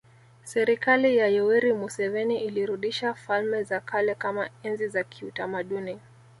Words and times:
Serikali 0.43 1.17
ya 1.17 1.27
Yoweri 1.27 1.73
Museveni 1.73 2.39
ilirudisha 2.43 3.13
falme 3.13 3.63
za 3.63 3.79
kale 3.79 4.15
kama 4.15 4.49
enzi 4.63 4.87
za 4.87 5.03
kiutamaduni 5.03 5.99